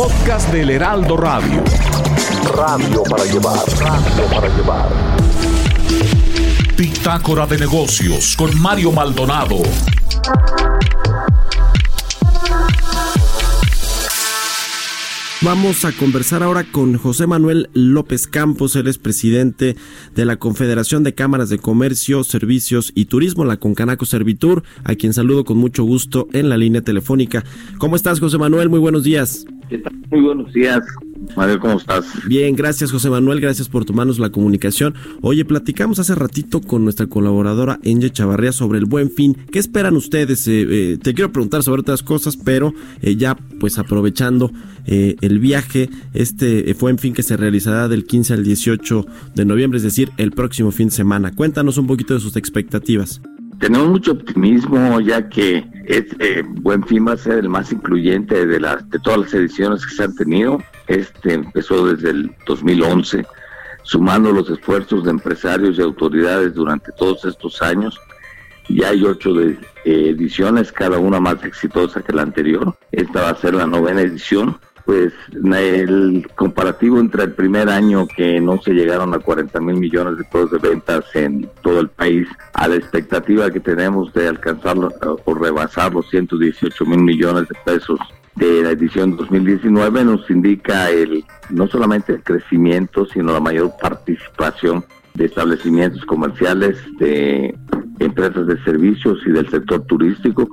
Podcast 0.00 0.48
del 0.48 0.70
Heraldo 0.70 1.14
Radio. 1.14 1.62
Radio 2.56 3.02
para 3.02 3.22
llevar. 3.26 3.58
Radio 3.78 4.24
para 4.34 4.48
llevar. 4.48 4.88
Bitácora 6.74 7.46
de 7.46 7.58
negocios 7.58 8.34
con 8.34 8.58
Mario 8.58 8.92
Maldonado. 8.92 9.56
Vamos 15.42 15.86
a 15.86 15.92
conversar 15.92 16.42
ahora 16.42 16.64
con 16.70 16.98
José 16.98 17.26
Manuel 17.26 17.70
López 17.72 18.26
Campos, 18.26 18.76
él 18.76 18.88
es 18.88 18.98
presidente 18.98 19.74
de 20.14 20.26
la 20.26 20.36
Confederación 20.36 21.02
de 21.02 21.14
Cámaras 21.14 21.48
de 21.48 21.56
Comercio, 21.56 22.24
Servicios 22.24 22.92
y 22.94 23.06
Turismo, 23.06 23.46
la 23.46 23.56
Concanaco 23.56 24.04
Servitur, 24.04 24.62
a 24.84 24.96
quien 24.96 25.14
saludo 25.14 25.46
con 25.46 25.56
mucho 25.56 25.82
gusto 25.82 26.28
en 26.34 26.50
la 26.50 26.58
línea 26.58 26.82
telefónica. 26.82 27.42
¿Cómo 27.78 27.96
estás, 27.96 28.20
José 28.20 28.36
Manuel? 28.36 28.68
Muy 28.68 28.80
buenos 28.80 29.02
días. 29.02 29.46
Muy 30.10 30.20
buenos 30.20 30.52
días. 30.52 30.80
Mario, 31.36 31.60
¿cómo 31.60 31.78
estás? 31.78 32.06
Bien, 32.26 32.56
gracias 32.56 32.92
José 32.92 33.10
Manuel, 33.10 33.40
gracias 33.40 33.68
por 33.68 33.84
tomarnos 33.84 34.18
la 34.18 34.30
comunicación. 34.30 34.94
Oye, 35.20 35.44
platicamos 35.44 35.98
hace 35.98 36.14
ratito 36.14 36.60
con 36.60 36.84
nuestra 36.84 37.06
colaboradora 37.06 37.78
Enge 37.82 38.10
Chavarría 38.10 38.52
sobre 38.52 38.78
el 38.78 38.86
buen 38.86 39.10
fin. 39.10 39.36
¿Qué 39.52 39.58
esperan 39.58 39.96
ustedes? 39.96 40.46
Eh, 40.48 40.66
eh, 40.68 40.98
te 41.00 41.14
quiero 41.14 41.32
preguntar 41.32 41.62
sobre 41.62 41.80
otras 41.80 42.02
cosas, 42.02 42.36
pero 42.36 42.72
eh, 43.02 43.16
ya 43.16 43.36
pues 43.58 43.78
aprovechando 43.78 44.50
el 44.86 45.38
viaje, 45.38 45.88
este 46.14 46.74
buen 46.80 46.98
fin 46.98 47.12
que 47.14 47.22
se 47.22 47.36
realizará 47.36 47.86
del 47.86 48.06
15 48.06 48.34
al 48.34 48.42
18 48.42 49.06
de 49.36 49.44
noviembre, 49.44 49.76
es 49.76 49.84
decir, 49.84 50.10
el 50.16 50.32
próximo 50.32 50.72
fin 50.72 50.88
de 50.88 50.94
semana. 50.94 51.32
Cuéntanos 51.32 51.78
un 51.78 51.86
poquito 51.86 52.14
de 52.14 52.20
sus 52.20 52.34
expectativas. 52.34 53.20
Tenemos 53.60 53.88
mucho 53.88 54.12
optimismo 54.12 55.00
ya 55.00 55.28
que 55.28 55.64
este 55.90 56.42
Buen 56.42 56.84
Fin 56.84 57.06
va 57.06 57.12
a 57.12 57.16
ser 57.16 57.38
el 57.38 57.48
más 57.48 57.72
incluyente 57.72 58.46
de, 58.46 58.58
de 58.58 58.98
todas 59.00 59.20
las 59.20 59.34
ediciones 59.34 59.84
que 59.84 59.94
se 59.94 60.04
han 60.04 60.14
tenido. 60.14 60.62
Este 60.86 61.34
empezó 61.34 61.86
desde 61.86 62.10
el 62.10 62.34
2011, 62.46 63.26
sumando 63.82 64.30
los 64.30 64.48
esfuerzos 64.50 65.04
de 65.04 65.10
empresarios 65.10 65.78
y 65.78 65.82
autoridades 65.82 66.54
durante 66.54 66.92
todos 66.92 67.24
estos 67.24 67.60
años. 67.60 67.98
Ya 68.68 68.90
hay 68.90 69.02
ocho 69.02 69.30
eh, 69.40 69.58
ediciones, 69.84 70.70
cada 70.70 70.98
una 70.98 71.18
más 71.18 71.42
exitosa 71.44 72.02
que 72.02 72.12
la 72.12 72.22
anterior. 72.22 72.76
Esta 72.92 73.22
va 73.22 73.30
a 73.30 73.36
ser 73.36 73.54
la 73.54 73.66
novena 73.66 74.02
edición 74.02 74.58
pues 74.90 75.12
el 75.54 76.26
comparativo 76.34 76.98
entre 76.98 77.22
el 77.22 77.32
primer 77.34 77.68
año 77.68 78.08
que 78.08 78.40
no 78.40 78.60
se 78.60 78.72
llegaron 78.72 79.14
a 79.14 79.20
40 79.20 79.60
mil 79.60 79.76
millones 79.76 80.18
de 80.18 80.24
pesos 80.24 80.50
de 80.50 80.58
ventas 80.58 81.04
en 81.14 81.48
todo 81.62 81.78
el 81.78 81.88
país 81.90 82.26
a 82.54 82.66
la 82.66 82.74
expectativa 82.74 83.52
que 83.52 83.60
tenemos 83.60 84.12
de 84.14 84.26
alcanzarlo 84.26 84.92
o 85.24 85.34
rebasar 85.34 85.94
los 85.94 86.10
118 86.10 86.84
mil 86.86 87.02
millones 87.04 87.46
de 87.48 87.54
pesos 87.64 88.00
de 88.34 88.64
la 88.64 88.70
edición 88.70 89.16
2019 89.16 90.04
nos 90.04 90.28
indica 90.28 90.90
el 90.90 91.24
no 91.50 91.68
solamente 91.68 92.14
el 92.14 92.24
crecimiento 92.24 93.06
sino 93.06 93.32
la 93.32 93.38
mayor 93.38 93.72
participación 93.80 94.84
de 95.14 95.26
establecimientos 95.26 96.04
comerciales, 96.04 96.78
de 96.98 97.54
empresas 98.00 98.46
de 98.46 98.62
servicios 98.64 99.18
y 99.26 99.30
del 99.30 99.48
sector 99.48 99.84
turístico 99.86 100.48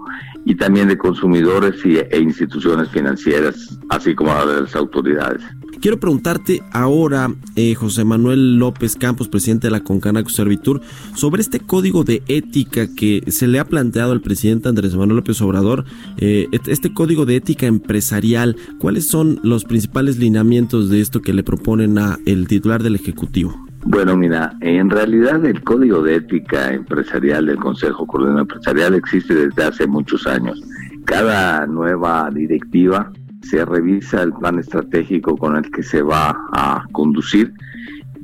y 0.46 0.56
también 0.56 0.88
de 0.88 0.98
consumidores 0.98 1.84
y, 1.86 1.98
e 1.98 2.20
instituciones 2.20 2.90
financieras, 2.90 3.78
así 3.90 4.14
como 4.16 4.34
de 4.46 4.62
las 4.62 4.76
autoridades. 4.76 5.42
Quiero 5.82 6.00
preguntarte 6.00 6.64
ahora, 6.72 7.32
eh, 7.56 7.76
José 7.76 8.04
Manuel 8.04 8.58
López 8.58 8.96
Campos, 8.96 9.28
presidente 9.28 9.68
de 9.68 9.72
la 9.72 9.84
Concanaco 9.84 10.30
Servitur, 10.30 10.82
sobre 11.16 11.42
este 11.42 11.60
código 11.60 12.04
de 12.04 12.24
ética 12.28 12.88
que 12.96 13.24
se 13.28 13.48
le 13.48 13.60
ha 13.60 13.66
planteado 13.66 14.12
al 14.12 14.22
presidente 14.22 14.70
Andrés 14.70 14.96
Manuel 14.96 15.18
López 15.18 15.40
Obrador, 15.42 15.86
eh, 16.18 16.48
este 16.52 16.94
código 16.94 17.26
de 17.26 17.36
ética 17.36 17.68
empresarial, 17.68 18.56
¿cuáles 18.80 19.08
son 19.08 19.40
los 19.44 19.66
principales 19.66 20.18
lineamientos 20.18 20.90
de 20.90 21.02
esto 21.02 21.22
que 21.22 21.34
le 21.34 21.44
proponen 21.44 21.98
a 22.00 22.18
el 22.26 22.48
titular 22.48 22.82
del 22.82 22.96
Ejecutivo? 22.96 23.67
Bueno, 23.90 24.18
mira, 24.18 24.54
en 24.60 24.90
realidad 24.90 25.46
el 25.46 25.64
Código 25.64 26.02
de 26.02 26.16
Ética 26.16 26.74
Empresarial 26.74 27.46
del 27.46 27.56
Consejo 27.56 28.06
Coordinador 28.06 28.42
Empresarial 28.42 28.96
existe 28.96 29.34
desde 29.34 29.64
hace 29.64 29.88
muchos 29.88 30.28
años. 30.28 30.62
Cada 31.06 31.66
nueva 31.68 32.30
directiva 32.30 33.10
se 33.44 33.64
revisa 33.64 34.24
el 34.24 34.34
plan 34.34 34.60
estratégico 34.60 35.38
con 35.38 35.56
el 35.56 35.72
que 35.72 35.84
se 35.84 36.02
va 36.02 36.38
a 36.52 36.84
conducir, 36.92 37.54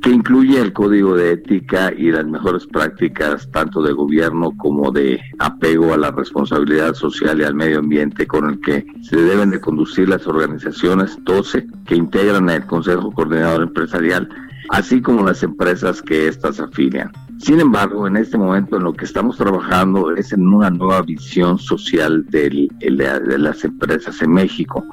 que 0.02 0.10
incluye 0.10 0.60
el 0.60 0.74
código 0.74 1.16
de 1.16 1.32
ética 1.32 1.90
y 1.96 2.10
las 2.10 2.26
mejores 2.26 2.66
prácticas 2.66 3.50
tanto 3.50 3.80
de 3.80 3.94
gobierno 3.94 4.52
como 4.58 4.92
de 4.92 5.18
apego 5.38 5.94
a 5.94 5.96
la 5.96 6.10
responsabilidad 6.10 6.92
social 6.92 7.40
y 7.40 7.44
al 7.44 7.54
medio 7.54 7.78
ambiente 7.78 8.26
con 8.26 8.50
el 8.50 8.60
que 8.60 8.84
se 9.00 9.16
deben 9.16 9.50
de 9.50 9.62
conducir 9.62 10.10
las 10.10 10.26
organizaciones 10.26 11.16
12 11.24 11.66
que 11.86 11.96
integran 11.96 12.50
el 12.50 12.66
Consejo 12.66 13.10
Coordinador 13.12 13.62
Empresarial 13.62 14.28
así 14.70 15.00
como 15.00 15.24
las 15.24 15.42
empresas 15.42 16.02
que 16.02 16.28
éstas 16.28 16.60
afilian. 16.60 17.10
Sin 17.38 17.60
embargo, 17.60 18.06
en 18.06 18.16
este 18.16 18.38
momento 18.38 18.76
en 18.76 18.84
lo 18.84 18.92
que 18.92 19.04
estamos 19.04 19.36
trabajando 19.36 20.14
es 20.14 20.32
en 20.32 20.46
una 20.46 20.70
nueva 20.70 21.02
visión 21.02 21.58
social 21.58 22.24
de 22.28 22.68
las 23.38 23.64
empresas 23.64 24.22
en 24.22 24.32
México, 24.32 24.84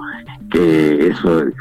que 0.50 1.14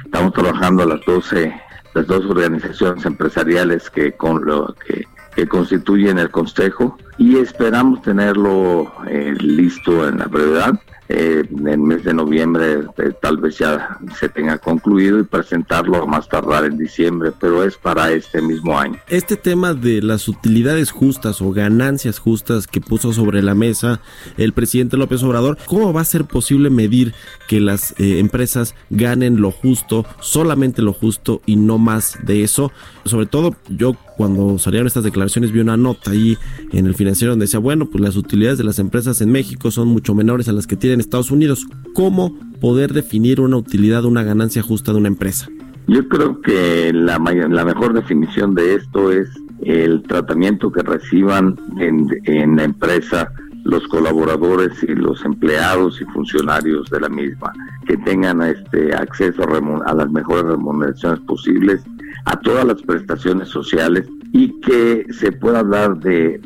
estamos 0.04 0.32
trabajando 0.32 0.86
las 0.86 1.00
12 1.06 1.52
las 1.94 2.06
dos 2.06 2.24
organizaciones 2.26 3.04
empresariales 3.04 3.90
que 3.90 4.12
con 4.12 4.44
lo 4.44 4.74
que, 4.86 5.06
constituyen 5.48 6.18
el 6.18 6.30
consejo 6.30 6.98
y 7.16 7.38
esperamos 7.38 8.02
tenerlo 8.02 8.92
eh, 9.08 9.34
listo 9.40 10.06
en 10.06 10.18
la 10.18 10.26
brevedad 10.26 10.78
eh, 11.12 11.42
en 11.50 11.66
el 11.66 11.78
mes 11.78 12.04
de 12.04 12.14
noviembre 12.14 12.84
eh, 12.98 13.12
tal 13.20 13.38
vez 13.38 13.58
ya 13.58 13.98
se 14.16 14.28
tenga 14.28 14.58
concluido 14.58 15.18
y 15.18 15.24
presentarlo 15.24 16.04
a 16.04 16.06
más 16.06 16.28
tardar 16.28 16.64
en 16.64 16.78
diciembre, 16.78 17.32
pero 17.40 17.64
es 17.64 17.76
para 17.76 18.12
este 18.12 18.40
mismo 18.40 18.78
año. 18.78 18.96
Este 19.08 19.36
tema 19.36 19.74
de 19.74 20.02
las 20.02 20.28
utilidades 20.28 20.92
justas 20.92 21.42
o 21.42 21.50
ganancias 21.50 22.20
justas 22.20 22.68
que 22.68 22.80
puso 22.80 23.12
sobre 23.12 23.42
la 23.42 23.56
mesa 23.56 24.00
el 24.36 24.52
presidente 24.52 24.96
López 24.96 25.24
Obrador, 25.24 25.58
¿cómo 25.66 25.92
va 25.92 26.02
a 26.02 26.04
ser 26.04 26.26
posible 26.26 26.70
medir 26.70 27.12
que 27.48 27.58
las 27.58 27.92
eh, 27.98 28.20
empresas 28.20 28.76
ganen 28.90 29.40
lo 29.40 29.50
justo, 29.50 30.06
solamente 30.20 30.80
lo 30.80 30.92
justo 30.92 31.42
y 31.44 31.56
no 31.56 31.78
más 31.78 32.18
de 32.22 32.44
eso? 32.44 32.70
Sobre 33.04 33.26
todo 33.26 33.56
yo 33.68 33.96
cuando 34.16 34.58
salieron 34.58 34.86
estas 34.86 35.02
declaraciones 35.02 35.50
vi 35.50 35.60
una 35.60 35.78
nota 35.78 36.10
ahí 36.10 36.36
en 36.72 36.86
el 36.86 36.94
financiero 36.94 37.32
donde 37.32 37.46
decía, 37.46 37.58
bueno, 37.58 37.86
pues 37.86 38.02
las 38.02 38.16
utilidades 38.16 38.58
de 38.58 38.64
las 38.64 38.78
empresas 38.78 39.20
en 39.22 39.32
México 39.32 39.70
son 39.70 39.88
mucho 39.88 40.14
menores 40.14 40.46
a 40.48 40.52
las 40.52 40.66
que 40.66 40.76
tienen 40.76 40.99
Estados 41.00 41.30
Unidos. 41.30 41.66
¿Cómo 41.94 42.36
poder 42.60 42.92
definir 42.92 43.40
una 43.40 43.56
utilidad, 43.56 44.04
una 44.04 44.22
ganancia 44.22 44.62
justa 44.62 44.92
de 44.92 44.98
una 44.98 45.08
empresa? 45.08 45.48
Yo 45.86 46.06
creo 46.08 46.40
que 46.40 46.92
la, 46.92 47.18
la 47.18 47.64
mejor 47.64 47.94
definición 47.94 48.54
de 48.54 48.74
esto 48.74 49.10
es 49.10 49.28
el 49.62 50.02
tratamiento 50.04 50.70
que 50.70 50.82
reciban 50.82 51.58
en, 51.78 52.08
en 52.24 52.56
la 52.56 52.64
empresa 52.64 53.32
los 53.64 53.86
colaboradores 53.88 54.72
y 54.82 54.94
los 54.94 55.24
empleados 55.24 56.00
y 56.00 56.04
funcionarios 56.06 56.88
de 56.90 57.00
la 57.00 57.08
misma, 57.08 57.52
que 57.86 57.96
tengan 57.98 58.42
este 58.42 58.94
acceso 58.94 59.42
a 59.84 59.94
las 59.94 60.10
mejores 60.10 60.44
remuneraciones 60.44 61.20
posibles 61.20 61.82
a 62.24 62.38
todas 62.40 62.64
las 62.64 62.82
prestaciones 62.82 63.48
sociales 63.48 64.06
y 64.32 64.60
que 64.60 65.06
se 65.12 65.32
pueda 65.32 65.60
hablar 65.60 65.98
de, 65.98 66.40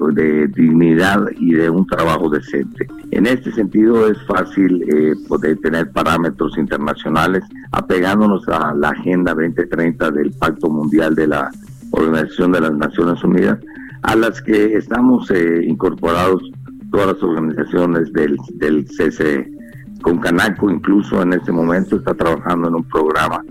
dignidad 0.55 1.27
y 1.39 1.53
de 1.53 1.69
un 1.69 1.87
trabajo 1.87 2.31
decente. 2.31 2.87
En 3.11 3.27
este 3.27 3.53
sentido 3.53 4.09
es 4.09 4.21
fácil 4.27 4.83
eh, 4.89 5.15
poder 5.29 5.59
tener 5.59 5.91
parámetros 5.91 6.57
internacionales 6.57 7.45
apegándonos 7.73 8.49
a 8.49 8.75
la 8.75 8.91
Agenda 8.91 9.35
2030 9.35 10.11
del 10.13 10.33
Pacto 10.33 10.69
Mundial 10.69 11.15
de 11.15 11.27
la 11.27 11.51
Organización 11.91 12.53
de 12.53 12.61
las 12.63 12.73
Naciones 12.73 13.23
Unidas, 13.23 13.59
a 14.03 14.17
las 14.17 14.41
que 14.41 14.75
estamos 14.75 15.31
eh, 15.31 15.65
incorporados 15.65 16.43
todas 16.91 17.09
las 17.09 17.23
organizaciones 17.23 18.13
del, 18.13 18.37
del 18.55 18.87
CC. 18.89 19.51
Con 20.03 20.19
Canaco 20.19 20.71
incluso 20.71 21.23
en 21.23 21.33
este 21.33 21.51
momento 21.51 21.97
está 21.97 22.15
trabajando 22.15 22.69
en 22.69 22.75
un 22.75 22.85
programa 22.85 23.43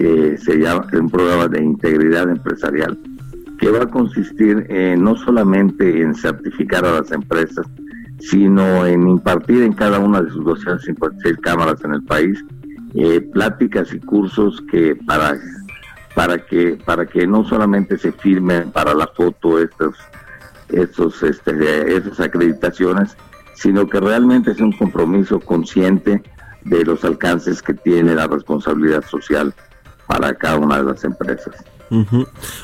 que 0.00 0.38
se 0.38 0.56
llama 0.56 0.86
un 0.94 1.10
programa 1.10 1.46
de 1.46 1.62
integridad 1.62 2.30
empresarial 2.30 2.98
que 3.58 3.70
va 3.70 3.82
a 3.82 3.86
consistir 3.86 4.66
no 4.98 5.14
solamente 5.14 6.00
en 6.00 6.14
certificar 6.14 6.86
a 6.86 7.00
las 7.00 7.12
empresas, 7.12 7.66
sino 8.18 8.86
en 8.86 9.06
impartir 9.06 9.62
en 9.62 9.74
cada 9.74 9.98
una 9.98 10.22
de 10.22 10.30
sus 10.30 10.42
256 10.42 11.36
cámaras 11.42 11.84
en 11.84 11.92
el 11.92 12.02
país 12.04 12.42
eh, 12.94 13.20
pláticas 13.20 13.92
y 13.92 14.00
cursos 14.00 14.62
que 14.70 14.96
para 15.06 15.38
para 16.14 16.38
que 16.38 16.78
para 16.84 17.04
que 17.04 17.26
no 17.26 17.44
solamente 17.44 17.98
se 17.98 18.10
firmen 18.10 18.72
para 18.72 18.94
la 18.94 19.06
foto 19.06 19.60
estos 19.60 19.96
estos 20.70 21.22
esas 21.22 22.18
acreditaciones 22.18 23.16
sino 23.54 23.86
que 23.86 24.00
realmente 24.00 24.50
es 24.50 24.60
un 24.60 24.72
compromiso 24.72 25.38
consciente 25.38 26.22
de 26.64 26.84
los 26.84 27.04
alcances 27.04 27.62
que 27.62 27.74
tiene 27.74 28.14
la 28.14 28.26
responsabilidad 28.26 29.04
social 29.04 29.54
para 30.10 30.34
cada 30.34 30.58
una 30.58 30.78
de 30.78 30.84
las 30.84 31.04
empresas. 31.04 31.54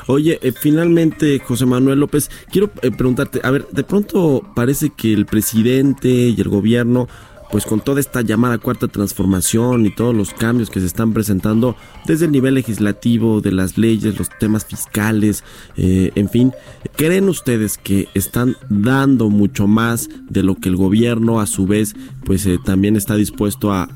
Oye, 0.07 0.37
eh, 0.41 0.51
finalmente, 0.51 1.39
José 1.39 1.65
Manuel 1.65 2.01
López, 2.01 2.29
quiero 2.51 2.69
eh, 2.81 2.91
preguntarte, 2.91 3.39
a 3.41 3.51
ver, 3.51 3.67
de 3.71 3.83
pronto 3.83 4.41
parece 4.53 4.89
que 4.89 5.13
el 5.13 5.25
presidente 5.25 6.09
y 6.09 6.39
el 6.39 6.49
gobierno 6.49 7.07
pues 7.51 7.65
con 7.65 7.79
toda 7.79 7.99
esta 7.99 8.21
llamada 8.21 8.57
cuarta 8.57 8.87
transformación 8.87 9.85
y 9.85 9.95
todos 9.95 10.15
los 10.15 10.33
cambios 10.33 10.69
que 10.69 10.79
se 10.79 10.85
están 10.85 11.13
presentando 11.13 11.75
desde 12.05 12.25
el 12.25 12.31
nivel 12.31 12.55
legislativo, 12.55 13.41
de 13.41 13.51
las 13.51 13.77
leyes, 13.77 14.17
los 14.17 14.29
temas 14.39 14.65
fiscales, 14.65 15.43
eh, 15.75 16.11
en 16.15 16.29
fin, 16.29 16.51
¿creen 16.95 17.29
ustedes 17.29 17.77
que 17.77 18.07
están 18.13 18.55
dando 18.69 19.29
mucho 19.29 19.67
más 19.67 20.09
de 20.29 20.43
lo 20.43 20.55
que 20.55 20.69
el 20.69 20.75
gobierno 20.75 21.39
a 21.39 21.45
su 21.45 21.67
vez 21.67 21.95
pues 22.25 22.45
eh, 22.45 22.59
también 22.63 22.95
está 22.95 23.15
dispuesto 23.15 23.71
a, 23.71 23.87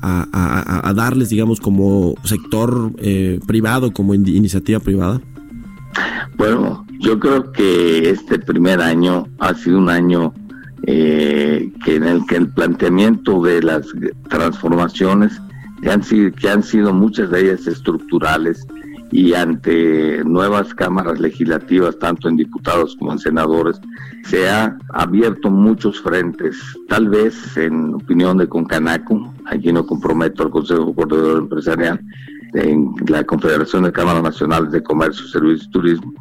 darles, 0.94 1.28
digamos, 1.28 1.60
como 1.60 2.14
sector 2.24 2.92
eh, 2.98 3.40
privado, 3.46 3.92
como 3.92 4.14
iniciativa 4.14 4.80
privada? 4.80 5.20
Bueno, 6.36 6.86
yo 7.00 7.18
creo 7.18 7.52
que 7.52 8.10
este 8.10 8.38
primer 8.38 8.80
año 8.80 9.26
ha 9.38 9.54
sido 9.54 9.78
un 9.78 9.90
año 9.90 10.32
eh, 10.86 11.61
el 12.34 12.48
planteamiento 12.48 13.42
de 13.42 13.62
las 13.62 13.86
transformaciones 14.28 15.40
que 15.82 15.90
han, 15.90 16.02
sido, 16.02 16.32
que 16.32 16.48
han 16.48 16.62
sido 16.62 16.92
muchas 16.92 17.30
de 17.30 17.40
ellas 17.40 17.66
estructurales 17.66 18.66
y 19.10 19.34
ante 19.34 20.24
nuevas 20.24 20.74
cámaras 20.74 21.20
legislativas, 21.20 21.98
tanto 21.98 22.28
en 22.28 22.36
diputados 22.36 22.96
como 22.96 23.12
en 23.12 23.18
senadores, 23.18 23.78
se 24.24 24.48
ha 24.48 24.78
abierto 24.94 25.50
muchos 25.50 26.00
frentes. 26.00 26.56
Tal 26.88 27.10
vez, 27.10 27.56
en 27.58 27.94
opinión 27.94 28.38
de 28.38 28.48
Concanaco, 28.48 29.34
aquí 29.44 29.70
no 29.70 29.84
comprometo 29.84 30.44
al 30.44 30.50
Consejo 30.50 30.94
Coordinador 30.94 31.42
Empresarial, 31.42 32.00
en 32.54 32.94
la 33.06 33.22
Confederación 33.24 33.84
de 33.84 33.92
Cámaras 33.92 34.22
Nacionales 34.22 34.72
de 34.72 34.82
Comercio, 34.82 35.26
Servicios 35.26 35.66
y 35.66 35.70
Turismo, 35.70 36.12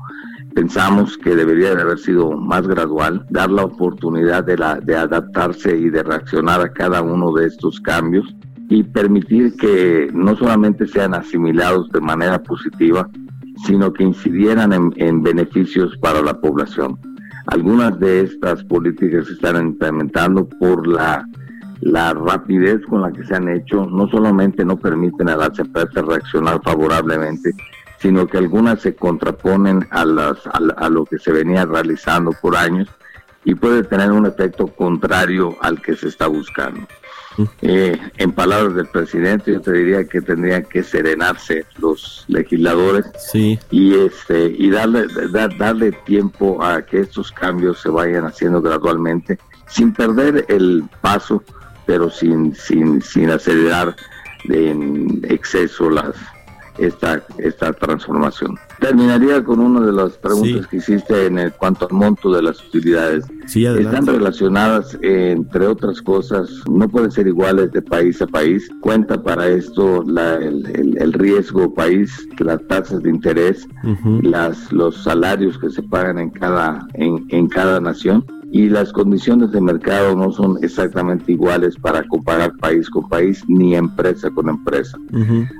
pensamos 0.54 1.18
que 1.18 1.36
debería 1.36 1.76
de 1.76 1.82
haber 1.82 2.00
sido 2.00 2.32
más 2.32 2.68
gradual, 2.68 3.26
dar 3.30 3.50
la 3.50 3.66
oportunidad 3.66 4.44
de, 4.44 4.58
la, 4.58 4.80
de 4.80 4.96
adaptarse 4.96 5.78
y 5.78 5.90
de 5.90 6.04
reaccionar 6.04 6.62
a 6.62 6.72
cada 6.72 7.02
uno 7.02 7.34
de 7.34 7.48
estos 7.48 7.80
cambios 7.82 8.26
y 8.70 8.84
permitir 8.84 9.56
que 9.58 10.10
no 10.14 10.36
solamente 10.36 10.88
sean 10.88 11.14
asimilados 11.14 11.90
de 11.90 12.02
manera 12.02 12.42
positiva, 12.42 13.10
sino 13.66 13.92
que 13.92 14.04
incidieran 14.04 14.74
en, 14.74 14.94
en 14.96 15.22
beneficios 15.22 15.98
para 15.98 16.22
la 16.22 16.40
población. 16.40 16.98
Algunas 17.48 18.00
de 18.00 18.22
estas 18.22 18.64
políticas 18.66 19.28
se 19.28 19.34
están 19.34 19.62
implementando 19.66 20.48
por 20.48 20.88
la 20.88 21.26
la 21.82 22.14
rapidez 22.14 22.80
con 22.88 23.02
la 23.02 23.12
que 23.12 23.24
se 23.24 23.36
han 23.36 23.50
hecho 23.50 23.86
no 23.88 24.08
solamente 24.08 24.64
no 24.64 24.78
permiten 24.78 25.30
a 25.30 25.36
las 25.36 25.58
empresas 25.60 26.06
reaccionar 26.06 26.62
favorablemente, 26.64 27.52
sino 28.02 28.28
que 28.28 28.38
algunas 28.38 28.82
se 28.82 28.96
contraponen 28.96 29.88
a, 29.92 30.06
las, 30.06 30.40
a, 30.48 30.90
lo 30.90 31.06
que 31.06 31.20
se 31.20 31.32
venía 31.32 31.66
realizando 31.66 32.32
por 32.32 32.58
años 32.58 32.90
y 33.46 33.54
puede 33.54 33.84
tener 33.84 34.12
un 34.12 34.26
efecto 34.26 34.68
contrario 34.68 35.56
al 35.62 35.82
que 35.82 35.96
se 35.96 36.08
está 36.08 36.28
buscando. 36.28 36.88
Eh, 37.62 37.98
en 38.18 38.32
palabras 38.34 38.76
del 38.76 38.88
presidente, 38.88 39.54
yo 39.54 39.62
te 39.62 39.72
diría 39.72 40.04
que 40.06 40.22
tendrían 40.22 40.64
que 40.64 40.84
serenarse 40.84 41.66
los 41.78 42.26
legisladores 42.28 43.06
y 43.34 43.96
este 43.96 44.54
y 44.58 44.70
darle 44.70 45.06
darle 45.58 45.94
tiempo 46.06 46.62
a 46.62 46.82
que 46.82 47.00
estos 47.00 47.32
cambios 47.32 47.82
se 47.82 47.90
vayan 47.90 48.26
haciendo 48.26 48.62
gradualmente, 48.62 49.40
sin 49.68 49.94
perder 49.94 50.46
el 50.50 50.84
paso, 51.00 51.42
pero 51.86 52.10
sin 52.10 52.54
sin 52.54 53.02
sin 53.02 53.30
acelerar 53.30 53.96
en 54.50 55.22
exceso 55.24 55.90
las 55.90 56.16
esta, 56.82 57.24
esta 57.38 57.74
transformación. 57.74 58.58
Terminaría 58.80 59.44
con 59.44 59.60
una 59.60 59.86
de 59.86 59.92
las 59.92 60.14
preguntas 60.18 60.68
que 60.68 60.78
hiciste 60.78 61.28
en 61.28 61.38
el, 61.38 61.54
cuanto 61.54 61.88
al 61.88 61.94
monto 61.94 62.32
de 62.34 62.42
las 62.42 62.64
utilidades. 62.64 63.26
Están 63.54 64.08
relacionadas, 64.08 64.98
entre 65.02 65.68
otras 65.68 66.02
cosas, 66.02 66.50
no 66.70 66.90
pueden 66.90 67.12
ser 67.12 67.28
iguales 67.28 67.72
de 67.72 67.82
país 67.82 68.22
a 68.22 68.28
país. 68.28 68.70
Cuenta 68.82 69.22
para 69.22 69.48
esto 69.48 70.04
la, 70.08 70.36
el, 70.36 70.98
el, 70.98 71.14
riesgo 71.14 71.74
país, 71.74 72.28
las 72.40 72.66
tasas 72.68 73.02
de 73.04 73.10
interés, 73.10 73.68
las, 74.22 74.72
los 74.72 75.04
salarios 75.04 75.58
que 75.60 75.70
se 75.70 75.84
pagan 75.84 76.20
en 76.20 76.30
cada, 76.32 76.88
en, 76.94 77.26
en 77.30 77.48
cada 77.48 77.80
nación 77.80 78.26
y 78.52 78.68
las 78.68 78.92
condiciones 78.92 79.52
de 79.52 79.62
mercado 79.62 80.14
no 80.16 80.32
son 80.32 80.58
exactamente 80.62 81.32
iguales 81.32 81.76
para 81.78 82.06
comparar 82.08 82.54
país 82.58 82.90
con 82.90 83.08
país 83.08 83.44
ni 83.48 83.76
empresa 83.76 84.30
con 84.30 84.50
empresa. 84.50 84.98